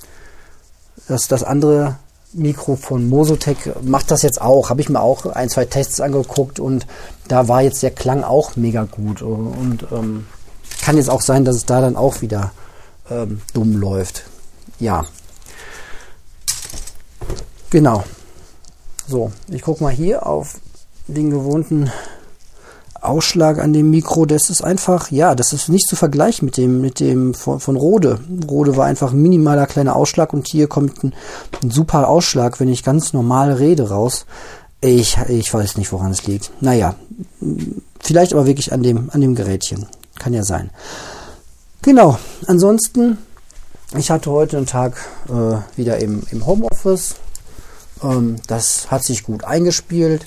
das, 1.07 1.27
das 1.27 1.43
andere 1.43 1.97
Mikro 2.33 2.75
von 2.77 3.09
Mosotec 3.09 3.83
macht 3.83 4.09
das 4.09 4.21
jetzt 4.21 4.41
auch. 4.41 4.69
Habe 4.69 4.81
ich 4.81 4.89
mir 4.89 5.01
auch 5.01 5.25
ein, 5.25 5.49
zwei 5.49 5.65
Tests 5.65 5.99
angeguckt 5.99 6.59
und 6.59 6.87
da 7.27 7.47
war 7.47 7.61
jetzt 7.61 7.83
der 7.83 7.91
Klang 7.91 8.23
auch 8.23 8.55
mega 8.55 8.83
gut. 8.83 9.21
Und 9.21 9.85
ähm, 9.91 10.25
kann 10.81 10.97
jetzt 10.97 11.09
auch 11.09 11.21
sein, 11.21 11.45
dass 11.45 11.55
es 11.55 11.65
da 11.65 11.81
dann 11.81 11.95
auch 11.95 12.21
wieder 12.21 12.51
ähm, 13.09 13.41
dumm 13.53 13.75
läuft. 13.77 14.23
Ja. 14.79 15.05
Genau. 17.69 18.03
So, 19.07 19.31
ich 19.49 19.61
gucke 19.61 19.83
mal 19.83 19.93
hier 19.93 20.25
auf 20.25 20.59
den 21.07 21.29
gewohnten 21.29 21.91
Ausschlag 23.01 23.57
an 23.57 23.73
dem 23.73 23.89
Mikro, 23.89 24.25
das 24.25 24.49
ist 24.49 24.63
einfach, 24.63 25.09
ja, 25.09 25.33
das 25.33 25.53
ist 25.53 25.69
nicht 25.69 25.87
zu 25.87 25.95
vergleichen 25.95 26.45
mit 26.45 26.57
dem, 26.57 26.81
mit 26.81 26.99
dem 26.99 27.33
von, 27.33 27.59
von 27.59 27.75
Rode. 27.75 28.19
Rode 28.47 28.77
war 28.77 28.85
einfach 28.85 29.11
ein 29.11 29.21
minimaler 29.21 29.65
kleiner 29.65 29.95
Ausschlag 29.95 30.33
und 30.33 30.47
hier 30.47 30.67
kommt 30.67 31.03
ein, 31.03 31.13
ein 31.63 31.71
super 31.71 32.07
Ausschlag, 32.07 32.59
wenn 32.59 32.69
ich 32.69 32.83
ganz 32.83 33.11
normal 33.11 33.53
rede 33.53 33.89
raus. 33.89 34.25
Ich, 34.81 35.17
ich 35.27 35.53
weiß 35.53 35.77
nicht, 35.77 35.91
woran 35.91 36.11
es 36.11 36.25
liegt. 36.27 36.51
Naja, 36.61 36.95
vielleicht 37.99 38.33
aber 38.33 38.45
wirklich 38.45 38.71
an 38.71 38.83
dem, 38.83 39.09
an 39.11 39.21
dem 39.21 39.35
Gerätchen. 39.35 39.87
Kann 40.19 40.33
ja 40.33 40.43
sein. 40.43 40.69
Genau. 41.81 42.19
Ansonsten, 42.45 43.17
ich 43.97 44.11
hatte 44.11 44.29
heute 44.29 44.57
einen 44.57 44.67
Tag 44.67 44.93
äh, 45.27 45.77
wieder 45.77 45.97
im, 45.97 46.21
im 46.29 46.45
Homeoffice. 46.45 47.15
Ähm, 48.03 48.35
das 48.45 48.91
hat 48.91 49.03
sich 49.03 49.23
gut 49.23 49.43
eingespielt. 49.43 50.25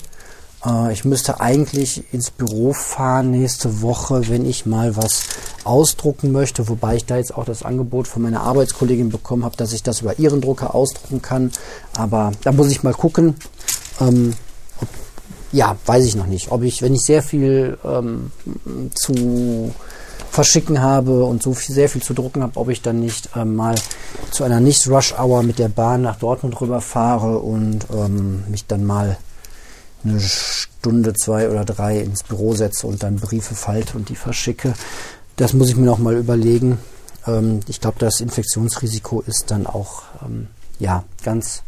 Äh, 0.65 0.93
ich 0.93 1.05
müsste 1.05 1.39
eigentlich 1.39 2.03
ins 2.13 2.31
Büro 2.31 2.73
fahren 2.73 3.31
nächste 3.31 3.81
Woche, 3.81 4.27
wenn 4.29 4.45
ich 4.45 4.65
mal 4.65 4.95
was 4.95 5.23
ausdrucken 5.63 6.31
möchte, 6.31 6.67
wobei 6.67 6.95
ich 6.95 7.05
da 7.05 7.17
jetzt 7.17 7.35
auch 7.35 7.45
das 7.45 7.63
Angebot 7.63 8.07
von 8.07 8.21
meiner 8.21 8.41
Arbeitskollegin 8.41 9.09
bekommen 9.09 9.45
habe, 9.45 9.57
dass 9.57 9.73
ich 9.73 9.83
das 9.83 10.01
über 10.01 10.19
ihren 10.19 10.41
Drucker 10.41 10.75
ausdrucken 10.75 11.21
kann. 11.21 11.51
Aber 11.97 12.31
da 12.43 12.51
muss 12.51 12.71
ich 12.71 12.83
mal 12.83 12.93
gucken. 12.93 13.35
Ähm, 13.99 14.33
ob, 14.81 14.87
ja, 15.51 15.75
weiß 15.85 16.05
ich 16.05 16.15
noch 16.15 16.27
nicht. 16.27 16.51
Ob 16.51 16.63
ich, 16.63 16.81
wenn 16.81 16.93
ich 16.93 17.03
sehr 17.03 17.23
viel 17.23 17.77
ähm, 17.83 18.31
zu 18.93 19.73
verschicken 20.29 20.81
habe 20.81 21.23
und 21.23 21.41
so 21.41 21.53
viel, 21.53 21.73
sehr 21.73 21.87
viel 21.87 22.03
zu 22.03 22.13
drucken 22.13 22.43
habe, 22.43 22.57
ob 22.57 22.69
ich 22.69 22.81
dann 22.81 22.99
nicht 22.99 23.29
ähm, 23.37 23.55
mal 23.55 23.75
zu 24.31 24.43
einer 24.43 24.59
Nicht-Rush-Hour 24.59 25.43
mit 25.43 25.59
der 25.59 25.69
Bahn 25.69 26.01
nach 26.01 26.17
Dortmund 26.17 26.59
rüberfahre 26.59 27.39
und 27.39 27.85
ähm, 27.93 28.43
mich 28.49 28.65
dann 28.67 28.83
mal 28.83 29.17
eine 30.05 30.19
Stunde, 30.19 31.13
zwei 31.13 31.49
oder 31.49 31.65
drei 31.65 31.99
ins 31.99 32.23
Büro 32.23 32.53
setze 32.53 32.87
und 32.87 33.03
dann 33.03 33.17
Briefe 33.17 33.55
falte 33.55 33.97
und 33.97 34.09
die 34.09 34.15
verschicke. 34.15 34.73
Das 35.35 35.53
muss 35.53 35.69
ich 35.69 35.75
mir 35.75 35.85
noch 35.85 35.97
mal 35.97 36.15
überlegen. 36.15 36.77
Ähm, 37.27 37.59
ich 37.67 37.81
glaube, 37.81 37.97
das 37.99 38.21
Infektionsrisiko 38.21 39.21
ist 39.21 39.51
dann 39.51 39.67
auch 39.67 40.03
ähm, 40.25 40.47
ja 40.79 41.03
ganz 41.23 41.63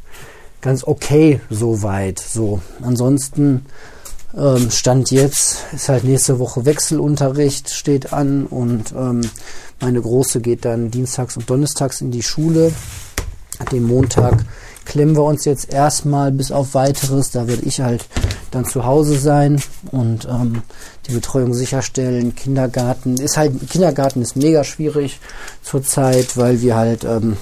ganz 0.62 0.84
okay 0.84 1.42
soweit. 1.50 2.20
So, 2.20 2.62
ansonsten 2.82 3.66
ähm, 4.36 4.70
Stand 4.72 5.12
jetzt 5.12 5.66
ist 5.74 5.90
halt 5.90 6.04
nächste 6.04 6.40
Woche 6.40 6.66
Wechselunterricht 6.66 7.70
steht 7.70 8.14
an 8.14 8.46
und 8.46 8.94
meine 9.80 10.02
Große 10.02 10.42
geht 10.42 10.66
dann 10.66 10.90
dienstags 10.90 11.38
und 11.38 11.50
donnerstags 11.50 12.02
in 12.02 12.12
die 12.12 12.24
Schule. 12.24 12.72
Hat 13.60 13.72
den 13.72 13.84
Montag 13.84 14.44
klemmen 14.88 15.16
wir 15.16 15.24
uns 15.24 15.46
jetzt 15.46 15.72
erstmal 15.72 16.32
bis 16.32 16.52
auf 16.52 16.74
weiteres. 16.74 17.32
Da 17.32 17.48
werde 17.48 17.64
ich 17.64 17.82
halt 17.82 18.06
dann 18.52 18.66
zu 18.66 18.86
Hause 18.86 19.20
sein 19.20 19.62
und 19.92 20.26
ähm, 20.26 20.64
die 21.08 21.14
Betreuung 21.14 21.54
sicherstellen. 21.54 22.36
Kindergarten 22.36 23.18
ist 23.18 23.38
halt, 23.38 23.70
Kindergarten 23.70 24.22
ist 24.22 24.36
mega 24.36 24.64
schwierig 24.64 25.20
zurzeit, 25.62 26.38
weil 26.38 26.62
wir 26.62 26.76
halt, 26.76 27.04
ähm, 27.04 27.38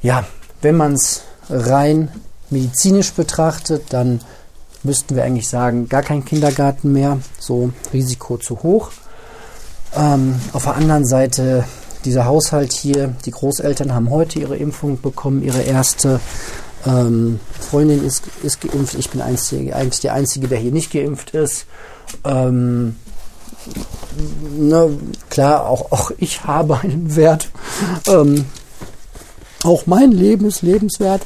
ja, 0.00 0.24
wenn 0.62 0.76
man 0.76 0.94
es 0.94 1.22
rein 1.50 2.08
medizinisch 2.50 3.12
betrachtet, 3.12 3.86
dann 3.90 4.20
müssten 4.84 5.16
wir 5.16 5.24
eigentlich 5.24 5.48
sagen, 5.48 5.88
gar 5.88 6.02
kein 6.02 6.24
Kindergarten 6.24 6.92
mehr, 6.92 7.18
so 7.38 7.72
Risiko 7.92 8.38
zu 8.38 8.62
hoch. 8.62 8.90
Ähm, 9.96 10.36
auf 10.52 10.64
der 10.64 10.76
anderen 10.76 11.04
Seite 11.04 11.64
dieser 12.08 12.24
Haushalt 12.24 12.72
hier, 12.72 13.14
die 13.26 13.30
Großeltern 13.30 13.94
haben 13.94 14.08
heute 14.08 14.38
ihre 14.38 14.56
Impfung 14.56 14.98
bekommen, 15.00 15.42
ihre 15.42 15.60
erste. 15.60 16.20
Ähm, 16.86 17.38
Freundin 17.60 18.02
ist, 18.02 18.22
ist 18.42 18.62
geimpft. 18.62 18.94
Ich 18.94 19.10
bin 19.10 19.20
einzige, 19.20 19.76
eigentlich 19.76 20.00
der 20.00 20.14
Einzige, 20.14 20.48
der 20.48 20.58
hier 20.58 20.72
nicht 20.72 20.90
geimpft 20.90 21.30
ist. 21.30 21.66
Ähm, 22.24 22.96
ne, 24.56 24.98
klar, 25.28 25.66
auch, 25.68 25.92
auch 25.92 26.10
ich 26.16 26.44
habe 26.44 26.80
einen 26.80 27.14
Wert. 27.14 27.50
Ähm, 28.06 28.46
auch 29.64 29.86
mein 29.86 30.10
Leben 30.10 30.46
ist 30.46 30.62
lebenswert. 30.62 31.20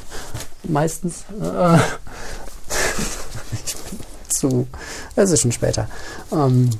Meistens. 0.63 1.23
Äh, 1.39 1.77
ich 3.65 3.75
bin 3.75 3.99
zu. 4.27 4.67
Es 5.15 5.31
ist 5.31 5.41
schon 5.41 5.53
später. 5.53 5.87
Ähm, 6.33 6.71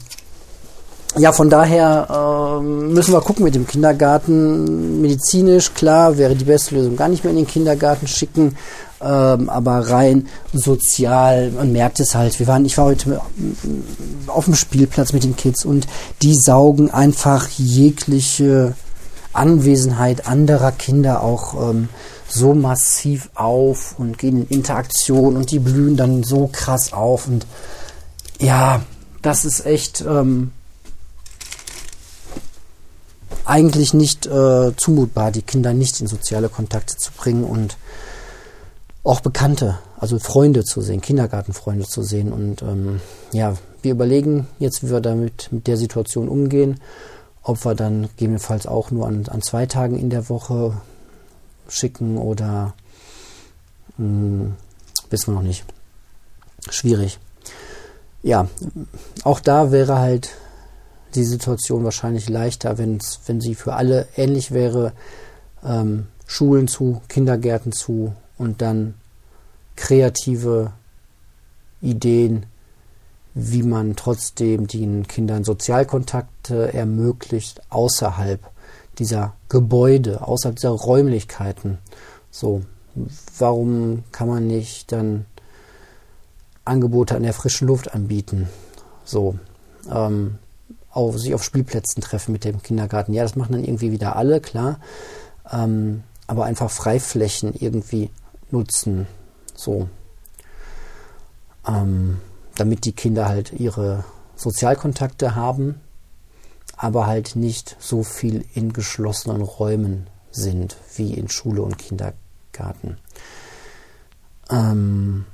ja, 1.15 1.31
von 1.31 1.49
daher 1.49 2.59
ähm, 2.59 2.93
müssen 2.93 3.13
wir 3.13 3.21
gucken 3.21 3.43
mit 3.43 3.53
dem 3.53 3.67
Kindergarten. 3.67 5.01
Medizinisch, 5.01 5.73
klar, 5.73 6.17
wäre 6.17 6.35
die 6.35 6.45
beste 6.45 6.75
Lösung 6.75 6.95
gar 6.95 7.07
nicht 7.07 7.23
mehr 7.23 7.31
in 7.31 7.37
den 7.37 7.47
Kindergarten 7.47 8.07
schicken, 8.07 8.55
ähm, 8.99 9.49
aber 9.49 9.89
rein 9.89 10.27
sozial, 10.53 11.51
man 11.51 11.71
merkt 11.71 11.99
es 11.99 12.15
halt. 12.15 12.39
Wir 12.39 12.47
waren, 12.47 12.65
ich 12.65 12.77
war 12.77 12.85
heute 12.85 13.21
auf 14.25 14.45
dem 14.45 14.55
Spielplatz 14.55 15.13
mit 15.13 15.23
den 15.23 15.35
Kids 15.35 15.65
und 15.65 15.87
die 16.23 16.35
saugen 16.35 16.89
einfach 16.89 17.47
jegliche 17.57 18.73
Anwesenheit 19.33 20.27
anderer 20.27 20.71
Kinder 20.71 21.21
auch 21.21 21.69
ähm, 21.69 21.89
so 22.27 22.55
massiv 22.55 23.29
auf 23.35 23.99
und 23.99 24.17
gehen 24.17 24.41
in 24.41 24.47
Interaktion 24.47 25.37
und 25.37 25.51
die 25.51 25.59
blühen 25.59 25.95
dann 25.95 26.23
so 26.23 26.49
krass 26.51 26.91
auf 26.91 27.27
und 27.27 27.45
ja, 28.39 28.81
das 29.21 29.45
ist 29.45 29.65
echt. 29.67 30.01
Ähm, 30.01 30.51
eigentlich 33.45 33.93
nicht 33.93 34.25
äh, 34.25 34.75
zumutbar, 34.75 35.31
die 35.31 35.41
Kinder 35.41 35.73
nicht 35.73 35.99
in 36.01 36.07
soziale 36.07 36.49
Kontakte 36.49 36.97
zu 36.97 37.11
bringen 37.11 37.43
und 37.43 37.77
auch 39.03 39.19
Bekannte, 39.19 39.79
also 39.97 40.17
Freunde 40.19 40.63
zu 40.63 40.81
sehen, 40.81 41.01
Kindergartenfreunde 41.01 41.85
zu 41.85 42.03
sehen. 42.03 42.31
Und 42.31 42.61
ähm, 42.61 43.01
ja, 43.31 43.55
wir 43.81 43.91
überlegen 43.91 44.47
jetzt, 44.59 44.83
wie 44.83 44.91
wir 44.91 45.01
damit 45.01 45.49
mit 45.51 45.67
der 45.67 45.77
Situation 45.77 46.29
umgehen, 46.29 46.79
ob 47.41 47.65
wir 47.65 47.75
dann 47.75 48.03
gegebenenfalls 48.03 48.65
auch 48.65 48.91
nur 48.91 49.07
an, 49.07 49.25
an 49.27 49.41
zwei 49.41 49.65
Tagen 49.65 49.99
in 49.99 50.09
der 50.09 50.29
Woche 50.29 50.77
schicken 51.67 52.17
oder 52.17 52.73
mh, 53.97 54.05
hm, 54.05 54.53
wissen 55.09 55.33
wir 55.33 55.35
noch 55.35 55.47
nicht. 55.47 55.65
Schwierig. 56.69 57.19
Ja, 58.21 58.47
auch 59.25 59.41
da 59.41 59.73
wäre 59.73 59.99
halt 59.99 60.29
die 61.15 61.23
Situation 61.23 61.83
wahrscheinlich 61.83 62.29
leichter, 62.29 62.77
wenn's, 62.77 63.21
wenn 63.25 63.41
sie 63.41 63.55
für 63.55 63.73
alle 63.73 64.07
ähnlich 64.15 64.51
wäre. 64.51 64.93
Ähm, 65.63 66.07
Schulen 66.25 66.67
zu, 66.67 67.01
Kindergärten 67.09 67.71
zu 67.71 68.13
und 68.37 68.61
dann 68.61 68.95
kreative 69.75 70.71
Ideen, 71.81 72.45
wie 73.33 73.63
man 73.63 73.95
trotzdem 73.95 74.67
den 74.67 75.07
Kindern 75.07 75.43
Sozialkontakte 75.43 76.73
ermöglicht 76.73 77.61
außerhalb 77.69 78.39
dieser 78.99 79.33
Gebäude, 79.49 80.25
außerhalb 80.27 80.55
dieser 80.55 80.69
Räumlichkeiten. 80.69 81.79
So, 82.31 82.61
warum 83.37 84.03
kann 84.11 84.27
man 84.27 84.47
nicht 84.47 84.91
dann 84.91 85.25
Angebote 86.63 87.15
an 87.15 87.23
der 87.23 87.33
frischen 87.33 87.67
Luft 87.67 87.93
anbieten? 87.93 88.47
So, 89.03 89.35
ähm, 89.91 90.37
auf, 90.93 91.17
sich 91.17 91.33
auf 91.33 91.43
Spielplätzen 91.43 92.01
treffen 92.01 92.31
mit 92.31 92.45
dem 92.45 92.61
Kindergarten. 92.61 93.13
Ja, 93.13 93.23
das 93.23 93.35
machen 93.35 93.53
dann 93.53 93.63
irgendwie 93.63 93.91
wieder 93.91 94.15
alle, 94.15 94.39
klar. 94.39 94.79
Ähm, 95.51 96.03
aber 96.27 96.45
einfach 96.45 96.69
Freiflächen 96.69 97.53
irgendwie 97.53 98.09
nutzen. 98.51 99.07
So. 99.55 99.89
Ähm, 101.67 102.19
damit 102.55 102.85
die 102.85 102.93
Kinder 102.93 103.27
halt 103.27 103.53
ihre 103.53 104.03
Sozialkontakte 104.35 105.35
haben, 105.35 105.81
aber 106.77 107.07
halt 107.07 107.35
nicht 107.35 107.75
so 107.79 108.03
viel 108.03 108.45
in 108.53 108.73
geschlossenen 108.73 109.41
Räumen 109.41 110.07
sind 110.31 110.77
wie 110.95 111.13
in 111.13 111.29
Schule 111.29 111.61
und 111.61 111.77
Kindergarten. 111.77 112.97
Ähm, 114.49 115.25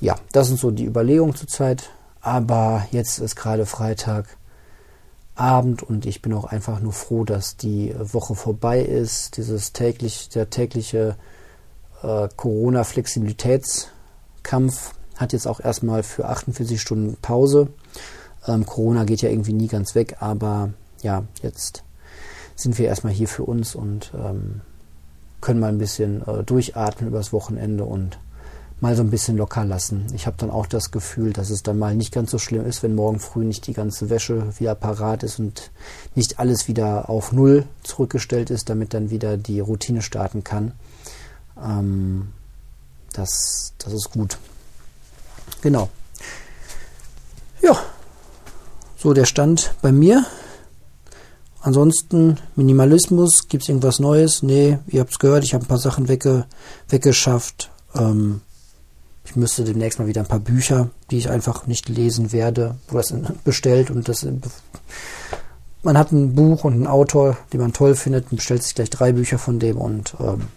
ja, 0.00 0.16
das 0.32 0.48
sind 0.48 0.58
so 0.60 0.70
die 0.70 0.84
Überlegungen 0.84 1.34
zurzeit. 1.34 1.90
Aber 2.20 2.86
jetzt 2.90 3.18
ist 3.18 3.36
gerade 3.36 3.66
Freitagabend 3.66 5.82
und 5.82 6.06
ich 6.06 6.22
bin 6.22 6.32
auch 6.32 6.44
einfach 6.44 6.80
nur 6.80 6.92
froh, 6.92 7.24
dass 7.24 7.56
die 7.56 7.94
Woche 7.98 8.34
vorbei 8.34 8.80
ist. 8.80 9.36
Dieses 9.36 9.72
täglich, 9.72 10.28
der 10.30 10.50
tägliche 10.50 11.16
äh, 12.02 12.28
Corona-Flexibilitätskampf 12.36 14.94
hat 15.16 15.32
jetzt 15.32 15.46
auch 15.46 15.60
erstmal 15.60 16.02
für 16.02 16.28
48 16.28 16.80
Stunden 16.80 17.16
Pause. 17.20 17.68
Ähm, 18.46 18.66
Corona 18.66 19.04
geht 19.04 19.22
ja 19.22 19.30
irgendwie 19.30 19.52
nie 19.52 19.68
ganz 19.68 19.94
weg, 19.94 20.16
aber 20.20 20.70
ja, 21.02 21.24
jetzt 21.42 21.84
sind 22.54 22.78
wir 22.78 22.86
erstmal 22.86 23.12
hier 23.12 23.28
für 23.28 23.44
uns 23.44 23.74
und 23.74 24.12
ähm, 24.14 24.62
können 25.40 25.60
mal 25.60 25.68
ein 25.68 25.78
bisschen 25.78 26.26
äh, 26.26 26.42
durchatmen 26.42 27.08
übers 27.08 27.32
Wochenende 27.32 27.84
und 27.84 28.18
mal 28.80 28.94
so 28.94 29.02
ein 29.02 29.10
bisschen 29.10 29.36
locker 29.36 29.64
lassen. 29.64 30.06
Ich 30.14 30.26
habe 30.26 30.36
dann 30.38 30.50
auch 30.50 30.66
das 30.66 30.90
Gefühl, 30.90 31.32
dass 31.32 31.50
es 31.50 31.62
dann 31.62 31.78
mal 31.78 31.96
nicht 31.96 32.12
ganz 32.12 32.30
so 32.30 32.38
schlimm 32.38 32.64
ist, 32.64 32.82
wenn 32.82 32.94
morgen 32.94 33.18
früh 33.18 33.44
nicht 33.44 33.66
die 33.66 33.72
ganze 33.72 34.08
Wäsche 34.08 34.58
wieder 34.58 34.74
parat 34.74 35.22
ist 35.22 35.38
und 35.38 35.70
nicht 36.14 36.38
alles 36.38 36.68
wieder 36.68 37.10
auf 37.10 37.32
Null 37.32 37.64
zurückgestellt 37.82 38.50
ist, 38.50 38.70
damit 38.70 38.94
dann 38.94 39.10
wieder 39.10 39.36
die 39.36 39.60
Routine 39.60 40.02
starten 40.02 40.44
kann. 40.44 40.72
Ähm, 41.60 42.28
das, 43.12 43.74
das 43.78 43.92
ist 43.92 44.10
gut. 44.12 44.38
Genau. 45.60 45.88
Ja, 47.60 47.76
so 48.96 49.12
der 49.12 49.24
Stand 49.24 49.74
bei 49.82 49.90
mir. 49.90 50.24
Ansonsten 51.60 52.38
Minimalismus, 52.54 53.48
gibt 53.48 53.64
es 53.64 53.68
irgendwas 53.68 53.98
Neues? 53.98 54.44
Nee, 54.44 54.78
ihr 54.86 55.00
habt 55.00 55.10
es 55.10 55.18
gehört, 55.18 55.42
ich 55.42 55.54
habe 55.54 55.64
ein 55.64 55.68
paar 55.68 55.78
Sachen 55.78 56.06
wegge 56.06 56.46
weggeschafft. 56.88 57.70
Ähm, 57.96 58.42
ich 59.28 59.36
müsste 59.36 59.62
demnächst 59.64 59.98
mal 59.98 60.06
wieder 60.08 60.22
ein 60.22 60.26
paar 60.26 60.40
Bücher, 60.40 60.88
die 61.10 61.18
ich 61.18 61.28
einfach 61.28 61.66
nicht 61.66 61.90
lesen 61.90 62.32
werde, 62.32 62.76
wo 62.88 62.96
das 62.96 63.12
bestellt 63.44 63.90
und 63.90 64.08
das 64.08 64.26
man 65.82 65.98
hat 65.98 66.12
ein 66.12 66.34
Buch 66.34 66.64
und 66.64 66.72
einen 66.72 66.86
Autor, 66.86 67.36
den 67.52 67.60
man 67.60 67.72
toll 67.74 67.94
findet, 67.94 68.30
und 68.30 68.38
bestellt 68.38 68.62
sich 68.62 68.74
gleich 68.74 68.90
drei 68.90 69.12
Bücher 69.12 69.38
von 69.38 69.58
dem 69.58 69.76
und 69.76 70.16
ähm, 70.18 70.48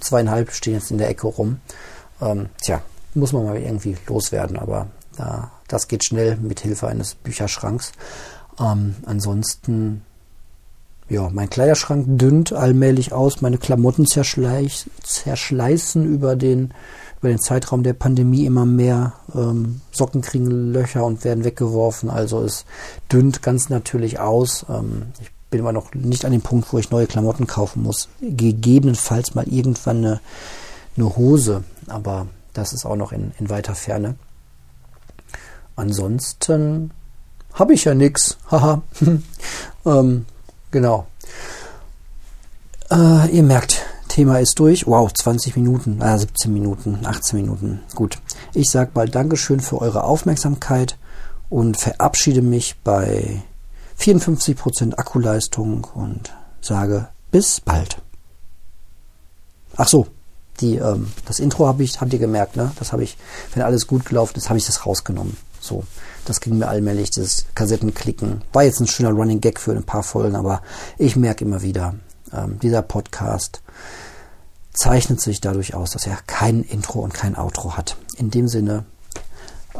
zweieinhalb 0.00 0.52
stehen 0.52 0.74
jetzt 0.74 0.90
in 0.90 0.98
der 0.98 1.08
Ecke 1.08 1.26
rum. 1.26 1.60
Ähm, 2.20 2.50
tja, 2.62 2.82
muss 3.14 3.32
man 3.32 3.46
mal 3.46 3.56
irgendwie 3.56 3.96
loswerden, 4.06 4.58
aber 4.58 4.88
äh, 5.18 5.42
das 5.66 5.88
geht 5.88 6.04
schnell 6.04 6.36
mit 6.36 6.60
Hilfe 6.60 6.88
eines 6.88 7.14
Bücherschranks. 7.14 7.92
Ähm, 8.60 8.96
ansonsten, 9.06 10.02
ja, 11.08 11.30
mein 11.30 11.50
Kleiderschrank 11.50 12.04
dünnt 12.18 12.52
allmählich 12.52 13.12
aus, 13.12 13.40
meine 13.40 13.58
Klamotten 13.58 14.06
zerschleißen 14.06 16.04
über 16.04 16.36
den 16.36 16.74
über 17.20 17.28
den 17.28 17.40
Zeitraum 17.40 17.82
der 17.82 17.92
Pandemie 17.92 18.46
immer 18.46 18.64
mehr 18.64 19.12
ähm, 19.34 19.82
Socken 19.92 20.22
kriegen 20.22 20.72
Löcher 20.72 21.04
und 21.04 21.22
werden 21.22 21.44
weggeworfen. 21.44 22.08
Also 22.08 22.42
es 22.42 22.64
dünnt 23.12 23.42
ganz 23.42 23.68
natürlich 23.68 24.18
aus. 24.18 24.64
Ähm, 24.70 25.08
ich 25.20 25.30
bin 25.50 25.60
immer 25.60 25.72
noch 25.72 25.92
nicht 25.94 26.24
an 26.24 26.32
dem 26.32 26.40
Punkt, 26.40 26.72
wo 26.72 26.78
ich 26.78 26.90
neue 26.90 27.06
Klamotten 27.06 27.46
kaufen 27.46 27.82
muss. 27.82 28.08
Gegebenenfalls 28.22 29.34
mal 29.34 29.46
irgendwann 29.46 29.98
eine, 29.98 30.20
eine 30.96 31.16
Hose, 31.16 31.64
aber 31.88 32.26
das 32.54 32.72
ist 32.72 32.86
auch 32.86 32.96
noch 32.96 33.12
in, 33.12 33.32
in 33.38 33.50
weiter 33.50 33.74
Ferne. 33.74 34.14
Ansonsten 35.76 36.90
habe 37.52 37.74
ich 37.74 37.84
ja 37.84 37.94
nichts. 37.94 38.38
Haha. 38.50 38.82
ähm, 39.84 40.24
genau. 40.70 41.06
Äh, 42.90 43.30
ihr 43.30 43.42
merkt, 43.42 43.84
Thema 44.10 44.40
ist 44.40 44.58
durch. 44.58 44.86
Wow, 44.86 45.12
20 45.12 45.56
Minuten, 45.56 46.00
äh, 46.02 46.18
17 46.18 46.52
Minuten, 46.52 46.98
18 47.06 47.40
Minuten. 47.40 47.80
Gut. 47.94 48.18
Ich 48.52 48.70
sage 48.70 48.90
mal 48.94 49.08
Dankeschön 49.08 49.60
für 49.60 49.80
eure 49.80 50.04
Aufmerksamkeit 50.04 50.98
und 51.48 51.78
verabschiede 51.78 52.42
mich 52.42 52.76
bei 52.82 53.42
54% 53.98 54.98
Akkuleistung 54.98 55.86
und 55.94 56.34
sage 56.60 57.08
bis 57.30 57.60
bald. 57.60 58.02
Ach 59.76 59.88
so, 59.88 60.08
die, 60.60 60.76
ähm, 60.76 61.12
das 61.24 61.38
Intro 61.38 61.66
habe 61.66 61.84
ich, 61.84 62.00
habt 62.00 62.12
ihr 62.12 62.18
gemerkt, 62.18 62.56
ne? 62.56 62.72
Das 62.78 62.92
habe 62.92 63.04
ich, 63.04 63.16
wenn 63.54 63.62
alles 63.62 63.86
gut 63.86 64.04
gelaufen 64.04 64.36
ist, 64.36 64.48
habe 64.48 64.58
ich 64.58 64.66
das 64.66 64.84
rausgenommen. 64.86 65.36
So, 65.60 65.84
das 66.24 66.40
ging 66.40 66.58
mir 66.58 66.68
allmählich, 66.68 67.10
das 67.10 67.46
Kassettenklicken. 67.54 68.42
War 68.52 68.64
jetzt 68.64 68.80
ein 68.80 68.86
schöner 68.86 69.10
Running 69.12 69.40
Gag 69.40 69.60
für 69.60 69.72
ein 69.72 69.84
paar 69.84 70.02
Folgen, 70.02 70.34
aber 70.34 70.62
ich 70.98 71.14
merke 71.16 71.44
immer 71.44 71.62
wieder, 71.62 71.94
ähm, 72.32 72.58
dieser 72.58 72.82
Podcast 72.82 73.62
zeichnet 74.80 75.20
sich 75.20 75.42
dadurch 75.42 75.74
aus, 75.74 75.90
dass 75.90 76.06
er 76.06 76.16
kein 76.26 76.62
Intro 76.62 77.00
und 77.00 77.12
kein 77.12 77.36
Outro 77.36 77.76
hat. 77.76 77.96
In 78.16 78.30
dem 78.30 78.48
Sinne 78.48 78.86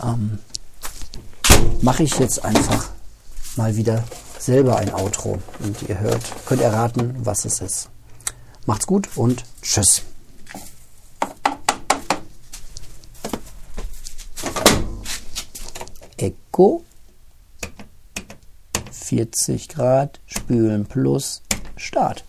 ähm, 0.03 0.39
mache 1.81 2.03
ich 2.03 2.19
jetzt 2.19 2.45
einfach 2.45 2.91
mal 3.57 3.77
wieder 3.77 4.05
selber 4.39 4.77
ein 4.77 4.93
Outro 4.93 5.39
und 5.61 5.89
ihr 5.89 5.99
hört, 6.01 6.23
könnt 6.45 6.61
erraten, 6.61 7.15
was 7.25 7.47
es 7.47 7.63
ist. 7.63 7.89
Macht's 8.67 8.87
gut 8.87 9.09
und 9.17 9.43
tschüss. 9.63 10.03
Echo 16.19 16.85
40 18.93 19.71
Grad, 19.71 20.21
Spülen 20.27 20.85
plus, 20.85 21.41
Start. 21.77 22.23